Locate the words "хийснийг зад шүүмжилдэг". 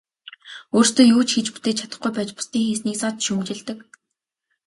2.65-3.79